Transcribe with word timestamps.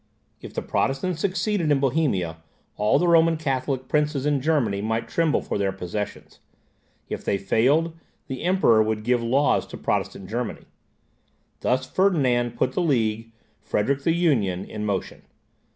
If 0.41 0.55
the 0.55 0.63
Protestants 0.63 1.21
succeeded 1.21 1.69
in 1.71 1.79
Bohemia, 1.79 2.37
all 2.75 2.97
the 2.97 3.07
Roman 3.07 3.37
Catholic 3.37 3.87
princes 3.87 4.25
in 4.25 4.41
Germany 4.41 4.81
might 4.81 5.07
tremble 5.07 5.43
for 5.43 5.59
their 5.59 5.71
possessions; 5.71 6.39
if 7.07 7.23
they 7.23 7.37
failed, 7.37 7.95
the 8.25 8.41
Emperor 8.41 8.81
would 8.81 9.03
give 9.03 9.21
laws 9.21 9.67
to 9.67 9.77
Protestant 9.77 10.27
Germany. 10.27 10.65
Thus 11.59 11.85
Ferdinand 11.85 12.55
put 12.57 12.71
the 12.71 12.81
League, 12.81 13.31
Frederick 13.61 14.01
the 14.01 14.15
Union, 14.15 14.65
in 14.65 14.85
motion. 14.87 15.21